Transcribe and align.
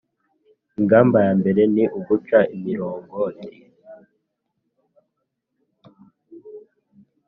ingamba 0.79 1.17
ya 1.25 1.31
mbere 1.39 1.61
ni 1.73 1.83
uguca 1.97 2.39
imiringoti 2.55 3.49